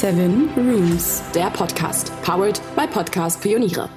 [0.00, 3.90] Seven Rooms, der Podcast, powered by Podcast Pioniere.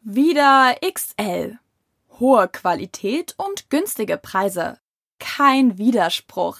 [0.00, 1.58] Wieder XL.
[2.20, 4.78] Hohe Qualität und günstige Preise.
[5.18, 6.58] Kein Widerspruch.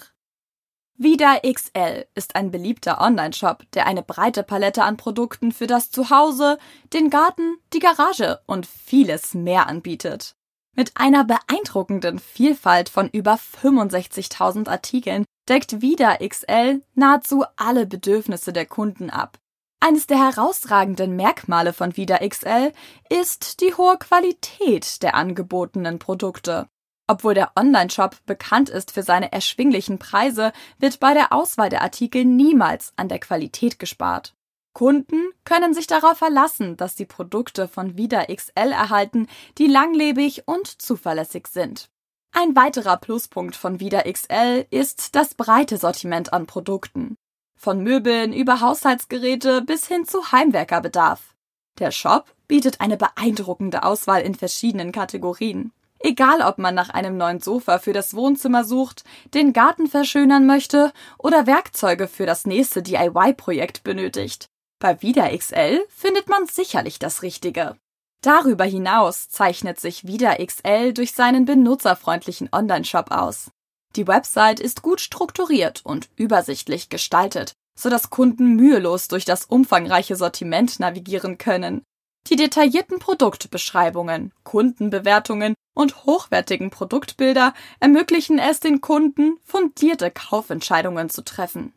[0.97, 6.59] Wieder XL ist ein beliebter Online-Shop, der eine breite Palette an Produkten für das Zuhause,
[6.93, 10.35] den Garten, die Garage und vieles mehr anbietet.
[10.77, 18.67] Mit einer beeindruckenden Vielfalt von über 65.000 Artikeln deckt Vida XL nahezu alle Bedürfnisse der
[18.67, 19.39] Kunden ab.
[19.79, 22.73] Eines der herausragenden Merkmale von Vida XL
[23.09, 26.67] ist die hohe Qualität der angebotenen Produkte.
[27.07, 32.25] Obwohl der Online-Shop bekannt ist für seine erschwinglichen Preise, wird bei der Auswahl der Artikel
[32.25, 34.35] niemals an der Qualität gespart.
[34.75, 40.67] Kunden können sich darauf verlassen, dass die Produkte von Vida XL erhalten, die langlebig und
[40.67, 41.89] zuverlässig sind.
[42.33, 47.17] Ein weiterer Pluspunkt von Vida XL ist das breite Sortiment an Produkten.
[47.57, 51.35] Von Möbeln über Haushaltsgeräte bis hin zu Heimwerkerbedarf.
[51.79, 55.73] Der Shop bietet eine beeindruckende Auswahl in verschiedenen Kategorien.
[56.01, 60.93] Egal, ob man nach einem neuen Sofa für das Wohnzimmer sucht, den Garten verschönern möchte
[61.17, 64.49] oder Werkzeuge für das nächste DIY-Projekt benötigt.
[64.85, 67.79] Bei Vida XL findet man sicherlich das Richtige.
[68.21, 73.51] Darüber hinaus zeichnet sich Vida XL durch seinen benutzerfreundlichen Online-Shop aus.
[73.97, 80.79] Die Website ist gut strukturiert und übersichtlich gestaltet, sodass Kunden mühelos durch das umfangreiche Sortiment
[80.81, 81.83] navigieren können.
[82.27, 91.73] Die detaillierten Produktbeschreibungen, Kundenbewertungen und hochwertigen Produktbilder ermöglichen es den Kunden, fundierte Kaufentscheidungen zu treffen.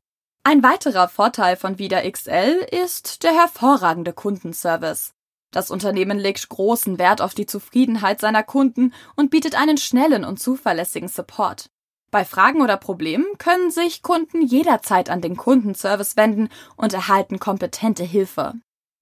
[0.50, 5.12] Ein weiterer Vorteil von Vida XL ist der hervorragende Kundenservice.
[5.52, 10.40] Das Unternehmen legt großen Wert auf die Zufriedenheit seiner Kunden und bietet einen schnellen und
[10.40, 11.70] zuverlässigen Support.
[12.12, 18.06] Bei Fragen oder Problemen können sich Kunden jederzeit an den Kundenservice wenden und erhalten kompetente
[18.06, 18.54] Hilfe.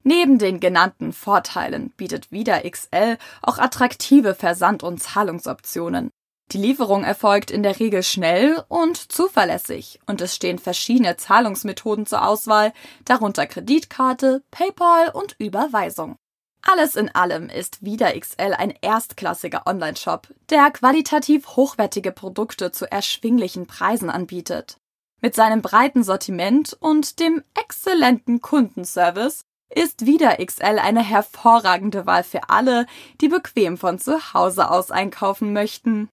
[0.03, 6.09] Neben den genannten Vorteilen bietet Vida XL auch attraktive Versand- und Zahlungsoptionen.
[6.51, 12.27] Die Lieferung erfolgt in der Regel schnell und zuverlässig und es stehen verschiedene Zahlungsmethoden zur
[12.27, 12.71] Auswahl,
[13.03, 16.17] darunter Kreditkarte, PayPal und Überweisung.
[16.61, 23.67] Alles in allem ist Vida XL ein erstklassiger Online-Shop, der qualitativ hochwertige Produkte zu erschwinglichen
[23.67, 24.77] Preisen anbietet.
[25.21, 29.41] Mit seinem breiten Sortiment und dem exzellenten Kundenservice
[29.73, 32.85] ist Vida XL eine hervorragende Wahl für alle,
[33.21, 36.09] die bequem von zu Hause aus einkaufen möchten.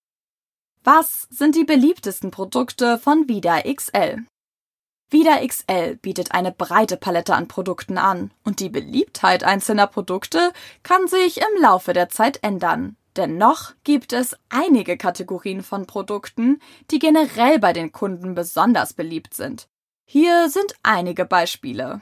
[0.85, 4.25] Was sind die beliebtesten Produkte von Vida XL?
[5.11, 11.07] Vida XL bietet eine breite Palette an Produkten an und die Beliebtheit einzelner Produkte kann
[11.07, 12.97] sich im Laufe der Zeit ändern.
[13.15, 16.61] Dennoch gibt es einige Kategorien von Produkten,
[16.91, 19.69] die generell bei den Kunden besonders beliebt sind.
[20.05, 22.01] Hier sind einige Beispiele.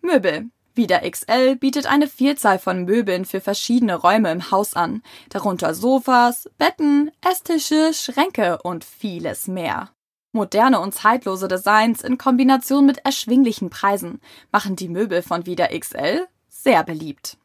[0.00, 0.50] Möbel.
[0.74, 6.50] Wieder XL bietet eine Vielzahl von Möbeln für verschiedene Räume im Haus an, darunter Sofas,
[6.58, 9.90] Betten, Esstische, Schränke und vieles mehr.
[10.32, 14.20] Moderne und zeitlose Designs in Kombination mit erschwinglichen Preisen
[14.50, 17.38] machen die Möbel von Wieder XL sehr beliebt.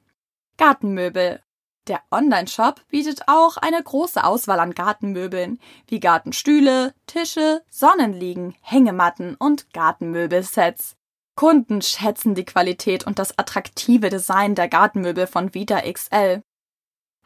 [0.57, 1.41] Gartenmöbel.
[1.88, 9.72] Der Online-Shop bietet auch eine große Auswahl an Gartenmöbeln, wie Gartenstühle, Tische, Sonnenliegen, Hängematten und
[9.73, 10.99] Gartenmöbelsets.
[11.40, 16.44] Kunden schätzen die Qualität und das attraktive Design der Gartenmöbel von Vida XL.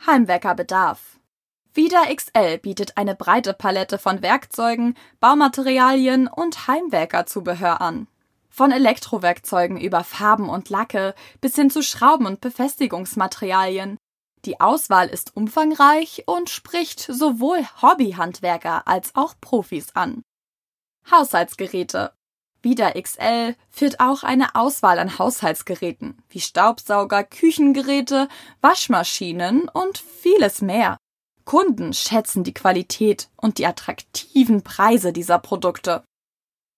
[0.05, 1.19] Heimwerkerbedarf.
[1.73, 8.07] Vida XL bietet eine breite Palette von Werkzeugen, Baumaterialien und Heimwerkerzubehör an.
[8.51, 13.97] Von Elektrowerkzeugen über Farben und Lacke bis hin zu Schrauben und Befestigungsmaterialien.
[14.45, 20.21] Die Auswahl ist umfangreich und spricht sowohl Hobbyhandwerker als auch Profis an.
[21.09, 22.13] Haushaltsgeräte
[22.63, 28.29] Vida XL führt auch eine Auswahl an Haushaltsgeräten wie Staubsauger, Küchengeräte,
[28.61, 30.97] Waschmaschinen und vieles mehr.
[31.43, 36.05] Kunden schätzen die Qualität und die attraktiven Preise dieser Produkte.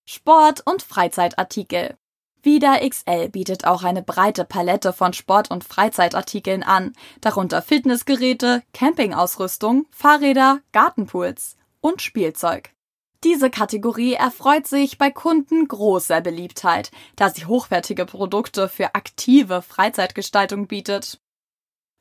[0.07, 1.95] Sport- und Freizeitartikel.
[2.41, 9.85] Vida XL bietet auch eine breite Palette von Sport- und Freizeitartikeln an, darunter Fitnessgeräte, Campingausrüstung,
[9.91, 12.74] Fahrräder, Gartenpools und Spielzeug.
[13.23, 20.67] Diese Kategorie erfreut sich bei Kunden großer Beliebtheit, da sie hochwertige Produkte für aktive Freizeitgestaltung
[20.67, 21.19] bietet.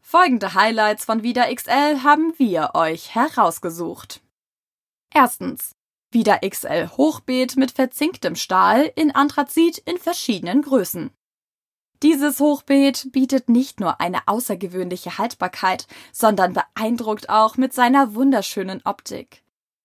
[0.00, 4.20] Folgende Highlights von Vida XL haben wir euch herausgesucht.
[5.12, 5.74] Erstens.
[6.10, 11.10] Vida XL Hochbeet mit verzinktem Stahl in Anthrazit in verschiedenen Größen.
[12.02, 19.43] Dieses Hochbeet bietet nicht nur eine außergewöhnliche Haltbarkeit, sondern beeindruckt auch mit seiner wunderschönen Optik.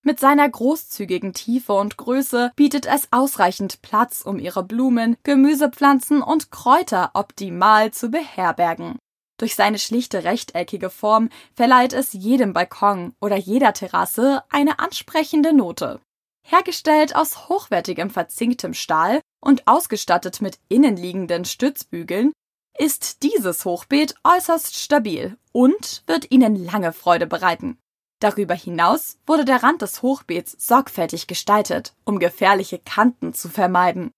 [0.10, 6.50] Mit seiner großzügigen Tiefe und Größe bietet es ausreichend Platz, um ihre Blumen, Gemüsepflanzen und
[6.50, 8.98] Kräuter optimal zu beherbergen.
[9.38, 16.00] Durch seine schlichte rechteckige Form verleiht es jedem Balkon oder jeder Terrasse eine ansprechende Note.
[16.44, 22.32] Hergestellt aus hochwertigem verzinktem Stahl und ausgestattet mit innenliegenden Stützbügeln,
[22.80, 27.78] ist dieses Hochbeet äußerst stabil und wird Ihnen lange Freude bereiten.
[28.20, 34.12] Darüber hinaus wurde der Rand des Hochbeets sorgfältig gestaltet, um gefährliche Kanten zu vermeiden.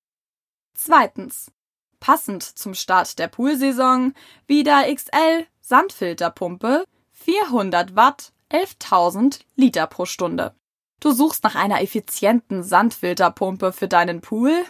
[0.76, 1.52] Zweitens.
[2.00, 4.14] Passend zum Start der Poolsaison
[4.48, 10.56] wieder XL Sandfilterpumpe 400 Watt 11.000 Liter pro Stunde.
[11.00, 14.66] Du suchst nach einer effizienten Sandfilterpumpe für deinen Pool?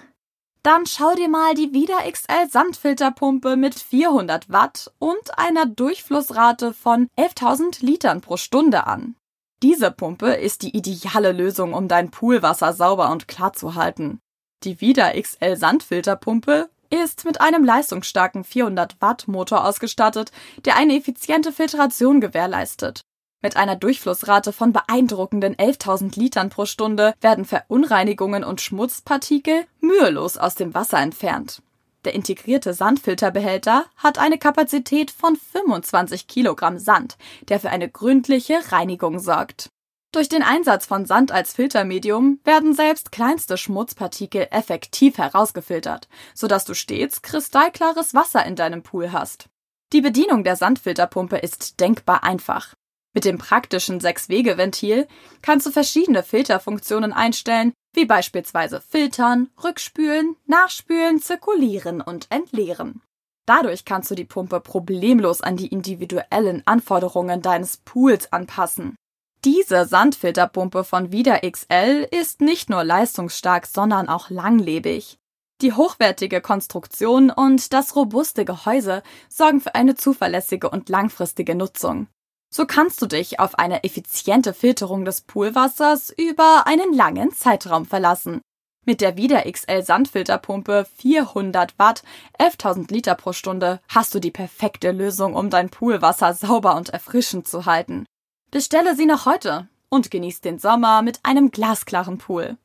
[0.63, 7.07] Dann schau dir mal die Vida XL Sandfilterpumpe mit 400 Watt und einer Durchflussrate von
[7.17, 9.15] 11.000 Litern pro Stunde an.
[9.63, 14.19] Diese Pumpe ist die ideale Lösung, um dein Poolwasser sauber und klar zu halten.
[14.63, 20.31] Die Vida XL Sandfilterpumpe ist mit einem leistungsstarken 400 Watt Motor ausgestattet,
[20.65, 23.01] der eine effiziente Filtration gewährleistet.
[23.43, 30.55] Mit einer Durchflussrate von beeindruckenden 11.000 Litern pro Stunde werden Verunreinigungen und Schmutzpartikel mühelos aus
[30.55, 31.61] dem Wasser entfernt.
[32.03, 37.17] Der integrierte Sandfilterbehälter hat eine Kapazität von 25 Kilogramm Sand,
[37.49, 39.69] der für eine gründliche Reinigung sorgt.
[40.11, 46.73] Durch den Einsatz von Sand als Filtermedium werden selbst kleinste Schmutzpartikel effektiv herausgefiltert, sodass du
[46.73, 49.47] stets kristallklares Wasser in deinem Pool hast.
[49.93, 52.73] Die Bedienung der Sandfilterpumpe ist denkbar einfach.
[53.13, 55.07] Mit dem praktischen Sechs-Wege-Ventil
[55.41, 63.01] kannst du verschiedene Filterfunktionen einstellen, wie beispielsweise filtern, rückspülen, nachspülen, zirkulieren und entleeren.
[63.45, 68.95] Dadurch kannst du die Pumpe problemlos an die individuellen Anforderungen deines Pools anpassen.
[69.43, 75.17] Diese Sandfilterpumpe von Vida XL ist nicht nur leistungsstark, sondern auch langlebig.
[75.61, 82.07] Die hochwertige Konstruktion und das robuste Gehäuse sorgen für eine zuverlässige und langfristige Nutzung.
[82.53, 88.41] So kannst du dich auf eine effiziente Filterung des Poolwassers über einen langen Zeitraum verlassen.
[88.85, 92.03] Mit der Vida XL Sandfilterpumpe 400 Watt,
[92.39, 97.47] 11.000 Liter pro Stunde hast du die perfekte Lösung, um dein Poolwasser sauber und erfrischend
[97.47, 98.05] zu halten.
[98.49, 102.57] Bestelle sie noch heute und genieß den Sommer mit einem glasklaren Pool.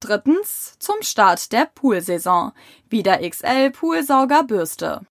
[0.00, 2.52] Drittens zum Start der Poolsaison.
[2.88, 5.06] Vida XL Poolsaugerbürste.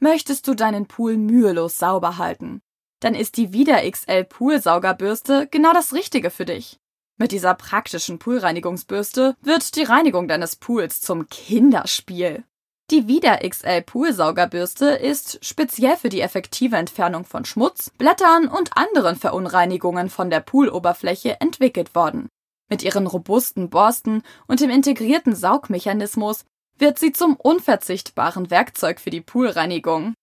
[0.00, 2.60] Möchtest du deinen Pool mühelos sauber halten?
[3.00, 6.78] Dann ist die Wieder XL Poolsaugerbürste genau das Richtige für dich.
[7.18, 12.44] Mit dieser praktischen Poolreinigungsbürste wird die Reinigung deines Pools zum Kinderspiel.
[12.90, 19.16] Die Wieder XL Poolsaugerbürste ist speziell für die effektive Entfernung von Schmutz, Blättern und anderen
[19.16, 22.28] Verunreinigungen von der Pooloberfläche entwickelt worden.
[22.68, 26.44] Mit ihren robusten Borsten und dem integrierten Saugmechanismus
[26.78, 30.14] wird sie zum unverzichtbaren Werkzeug für die Poolreinigung.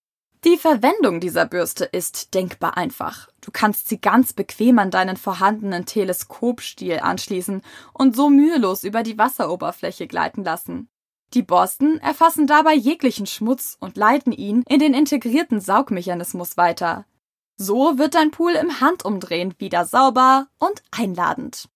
[0.44, 3.28] Die Verwendung dieser Bürste ist denkbar einfach.
[3.40, 7.62] Du kannst sie ganz bequem an deinen vorhandenen Teleskopstiel anschließen
[7.94, 10.90] und so mühelos über die Wasseroberfläche gleiten lassen.
[11.32, 17.06] Die Borsten erfassen dabei jeglichen Schmutz und leiten ihn in den integrierten Saugmechanismus weiter.
[17.56, 21.70] So wird dein Pool im Handumdrehen wieder sauber und einladend.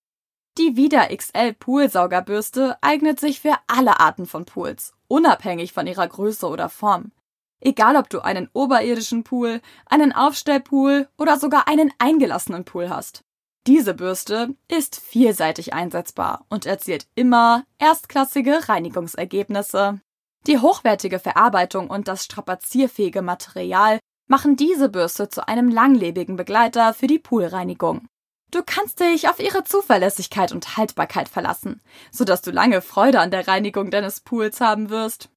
[0.59, 6.47] Die Vida XL Poolsaugerbürste eignet sich für alle Arten von Pools, unabhängig von ihrer Größe
[6.47, 7.13] oder Form.
[7.61, 13.25] Egal ob du einen oberirdischen Pool, einen Aufstellpool oder sogar einen eingelassenen Pool hast.
[13.67, 20.01] Diese Bürste ist vielseitig einsetzbar und erzielt immer erstklassige Reinigungsergebnisse.
[20.47, 23.99] Die hochwertige Verarbeitung und das strapazierfähige Material
[24.29, 28.07] machen diese Bürste zu einem langlebigen Begleiter für die Poolreinigung.
[28.51, 33.47] Du kannst dich auf ihre Zuverlässigkeit und Haltbarkeit verlassen, sodass du lange Freude an der
[33.47, 35.29] Reinigung deines Pools haben wirst.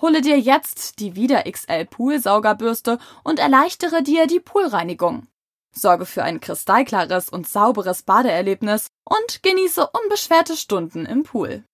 [0.00, 5.26] Hole dir jetzt die Wieder XL Poolsaugerbürste und erleichtere dir die Poolreinigung.
[5.74, 11.64] Sorge für ein kristallklares und sauberes Badeerlebnis und genieße unbeschwerte Stunden im Pool.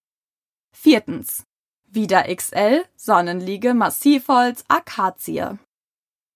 [0.72, 1.44] Viertens.
[1.86, 5.58] Wieder XL Sonnenliege Massivholz Akazie.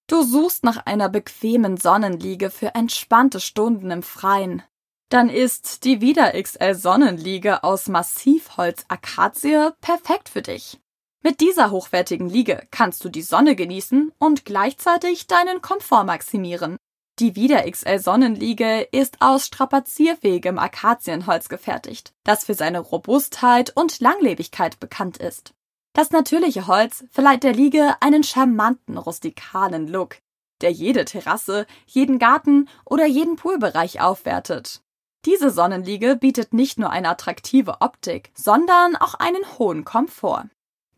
[0.07, 4.63] Du suchst nach einer bequemen Sonnenliege für entspannte Stunden im Freien.
[5.11, 10.79] Dann ist die Wieder XL Sonnenliege aus Massivholz Akazie perfekt für dich.
[11.23, 16.77] Mit dieser hochwertigen Liege kannst du die Sonne genießen und gleichzeitig deinen Komfort maximieren.
[17.19, 24.79] Die Wieder XL Sonnenliege ist aus strapazierfähigem Akazienholz gefertigt, das für seine Robustheit und Langlebigkeit
[24.79, 25.55] bekannt ist.
[25.95, 30.19] Das natürliche Holz verleiht der Liege einen charmanten rustikalen Look,
[30.61, 34.83] der jede Terrasse, jeden Garten oder jeden Poolbereich aufwertet.
[35.25, 40.45] Diese Sonnenliege bietet nicht nur eine attraktive Optik, sondern auch einen hohen Komfort.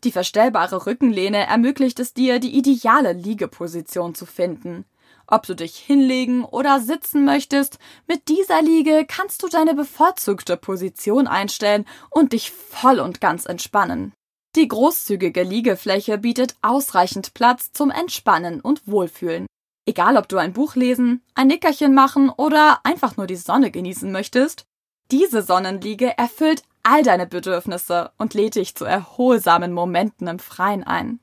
[0.03, 4.85] Die verstellbare Rückenlehne ermöglicht es dir, die ideale Liegeposition zu finden.
[5.27, 7.77] Ob du dich hinlegen oder sitzen möchtest,
[8.07, 14.13] mit dieser Liege kannst du deine bevorzugte Position einstellen und dich voll und ganz entspannen.
[14.55, 19.45] Die großzügige Liegefläche bietet ausreichend Platz zum Entspannen und Wohlfühlen.
[19.85, 24.11] Egal ob du ein Buch lesen, ein Nickerchen machen oder einfach nur die Sonne genießen
[24.11, 24.65] möchtest,
[25.11, 31.19] diese Sonnenliege erfüllt all deine Bedürfnisse und lädt dich zu erholsamen Momenten im Freien ein.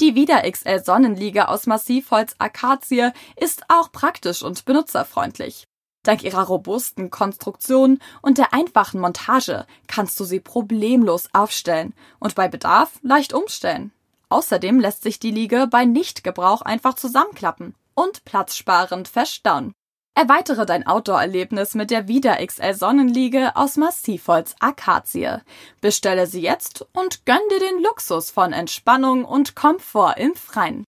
[0.00, 5.66] Die Vida XL Sonnenliege aus Massivholz Akazie ist auch praktisch und benutzerfreundlich.
[6.02, 12.48] Dank ihrer robusten Konstruktion und der einfachen Montage kannst du sie problemlos aufstellen und bei
[12.48, 13.92] Bedarf leicht umstellen.
[14.28, 19.72] Außerdem lässt sich die Liege bei Nichtgebrauch einfach zusammenklappen und platzsparend verstauen.
[20.14, 25.38] Erweitere dein Outdoor-Erlebnis mit der Vida XL Sonnenliege aus Massivholz Akazie.
[25.80, 30.84] Bestelle sie jetzt und gönn dir den Luxus von Entspannung und Komfort im Freien.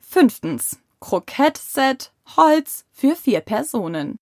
[0.00, 0.78] Fünftens.
[1.00, 4.16] Krokettset Holz für vier Personen.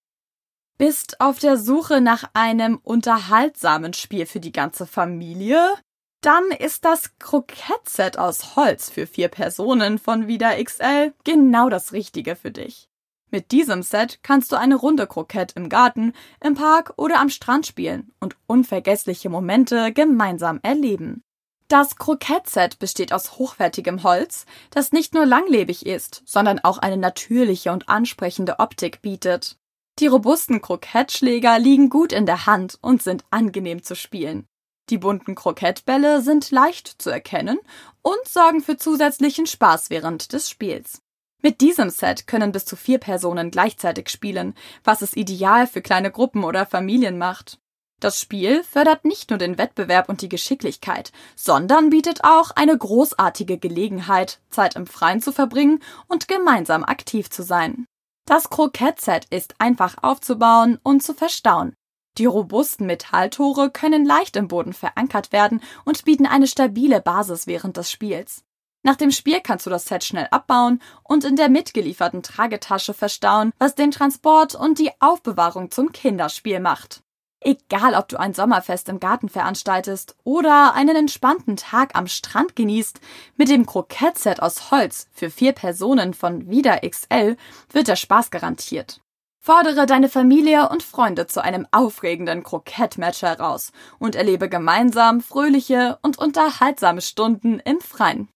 [0.78, 5.74] Bist auf der Suche nach einem unterhaltsamen Spiel für die ganze Familie?
[6.22, 12.36] Dann ist das Krokettset aus Holz für vier Personen von Vida XL genau das Richtige
[12.36, 12.88] für dich.
[13.34, 16.12] Mit diesem Set kannst du eine Runde Krokett im Garten,
[16.44, 21.24] im Park oder am Strand spielen und unvergessliche Momente gemeinsam erleben.
[21.66, 27.72] Das Krokettset besteht aus hochwertigem Holz, das nicht nur langlebig ist, sondern auch eine natürliche
[27.72, 29.56] und ansprechende Optik bietet.
[29.98, 34.46] Die robusten Krokettschläger liegen gut in der Hand und sind angenehm zu spielen.
[34.90, 37.58] Die bunten Krokettbälle sind leicht zu erkennen
[38.02, 41.01] und sorgen für zusätzlichen Spaß während des Spiels.
[41.42, 46.12] Mit diesem Set können bis zu vier Personen gleichzeitig spielen, was es ideal für kleine
[46.12, 47.58] Gruppen oder Familien macht.
[47.98, 53.58] Das Spiel fördert nicht nur den Wettbewerb und die Geschicklichkeit, sondern bietet auch eine großartige
[53.58, 57.86] Gelegenheit, Zeit im Freien zu verbringen und gemeinsam aktiv zu sein.
[58.26, 61.74] Das Krokettset ist einfach aufzubauen und zu verstauen.
[62.18, 67.76] Die robusten Metalltore können leicht im Boden verankert werden und bieten eine stabile Basis während
[67.76, 68.44] des Spiels.
[68.84, 73.52] Nach dem Spiel kannst du das Set schnell abbauen und in der mitgelieferten Tragetasche verstauen,
[73.58, 77.02] was den Transport und die Aufbewahrung zum Kinderspiel macht.
[77.44, 83.00] Egal, ob du ein Sommerfest im Garten veranstaltest oder einen entspannten Tag am Strand genießt,
[83.36, 87.36] mit dem Krokettset aus Holz für vier Personen von Vida XL
[87.70, 89.00] wird der Spaß garantiert.
[89.40, 96.18] Fordere deine Familie und Freunde zu einem aufregenden Krokettmatch heraus und erlebe gemeinsam fröhliche und
[96.18, 98.28] unterhaltsame Stunden im Freien.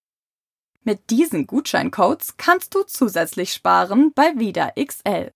[0.86, 5.32] Mit diesen Gutscheincodes kannst du zusätzlich sparen bei Vida XL.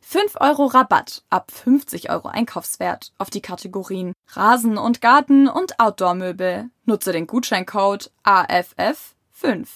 [0.00, 6.70] 5 Euro Rabatt ab 50 Euro Einkaufswert auf die Kategorien Rasen und Garten und Outdoor-Möbel.
[6.86, 9.68] Nutze den Gutscheincode AFF5.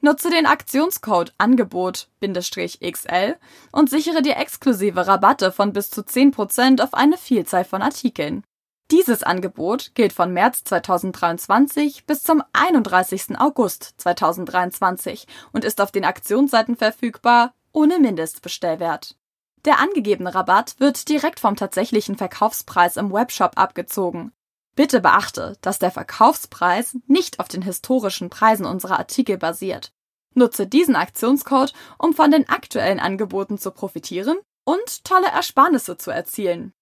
[0.00, 3.36] Nutze den Aktionscode Angebot-XL
[3.72, 8.44] und sichere dir exklusive Rabatte von bis zu 10% auf eine Vielzahl von Artikeln.
[8.90, 13.38] Dieses Angebot gilt von März 2023 bis zum 31.
[13.38, 19.18] August 2023 und ist auf den Aktionsseiten verfügbar ohne Mindestbestellwert.
[19.66, 24.32] Der angegebene Rabatt wird direkt vom tatsächlichen Verkaufspreis im Webshop abgezogen.
[24.74, 29.92] Bitte beachte, dass der Verkaufspreis nicht auf den historischen Preisen unserer Artikel basiert.
[30.34, 36.72] Nutze diesen Aktionscode, um von den aktuellen Angeboten zu profitieren und tolle Ersparnisse zu erzielen.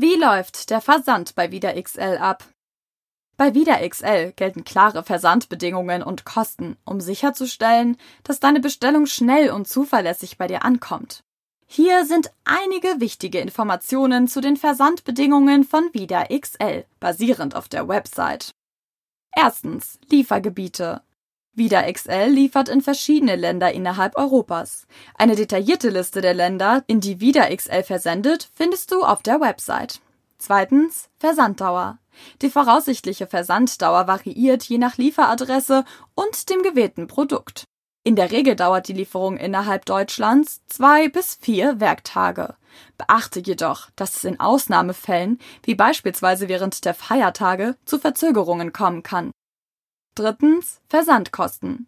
[0.00, 2.44] Wie läuft der Versand bei Wieder XL ab?
[3.36, 9.66] Bei Wieder XL gelten klare Versandbedingungen und Kosten, um sicherzustellen, dass deine Bestellung schnell und
[9.66, 11.24] zuverlässig bei dir ankommt.
[11.66, 18.52] Hier sind einige wichtige Informationen zu den Versandbedingungen von Vida XL, basierend auf der Website.
[19.34, 21.02] Erstens Liefergebiete.
[21.58, 24.86] Vida XL liefert in verschiedene Länder innerhalb Europas.
[25.16, 30.00] Eine detaillierte Liste der Länder, in die Vida XL versendet, findest du auf der Website.
[30.38, 31.98] Zweitens Versanddauer.
[32.42, 35.84] Die voraussichtliche Versanddauer variiert je nach Lieferadresse
[36.14, 37.64] und dem gewählten Produkt.
[38.04, 42.54] In der Regel dauert die Lieferung innerhalb Deutschlands zwei bis vier Werktage.
[42.96, 49.32] Beachte jedoch, dass es in Ausnahmefällen, wie beispielsweise während der Feiertage, zu Verzögerungen kommen kann.
[50.18, 51.86] Drittens Versandkosten.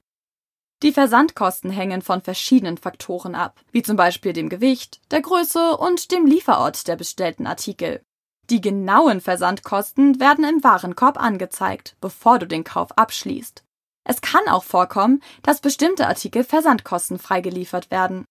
[0.85, 6.13] Die Versandkosten hängen von verschiedenen Faktoren ab, wie zum Beispiel dem Gewicht, der Größe und
[6.13, 8.05] dem Lieferort der bestellten Artikel.
[8.49, 13.65] Die genauen Versandkosten werden im Warenkorb angezeigt, bevor du den Kauf abschließt.
[14.05, 18.25] Es kann auch vorkommen, dass bestimmte Artikel versandkostenfrei geliefert werden.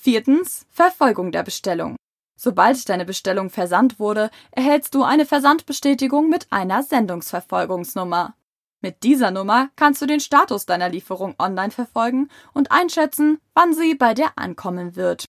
[0.00, 1.94] Viertens Verfolgung der Bestellung.
[2.36, 8.34] Sobald deine Bestellung versandt wurde, erhältst du eine Versandbestätigung mit einer Sendungsverfolgungsnummer.
[8.82, 13.94] Mit dieser Nummer kannst du den Status deiner Lieferung online verfolgen und einschätzen, wann sie
[13.94, 15.24] bei dir ankommen wird.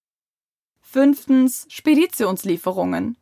[0.81, 3.15] Fünftens Speditionslieferungen.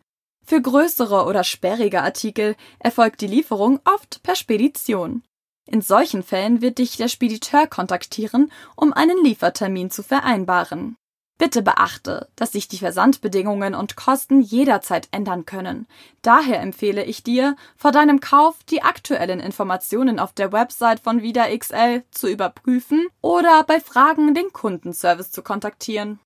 [0.45, 5.23] Für größere oder sperrige Artikel erfolgt die Lieferung oft per Spedition.
[5.65, 10.95] In solchen Fällen wird dich der Spediteur kontaktieren, um einen Liefertermin zu vereinbaren.
[11.41, 15.87] Bitte beachte, dass sich die Versandbedingungen und Kosten jederzeit ändern können.
[16.21, 22.03] Daher empfehle ich dir, vor deinem Kauf die aktuellen Informationen auf der Website von VidaXL
[22.11, 26.19] zu überprüfen oder bei Fragen den Kundenservice zu kontaktieren.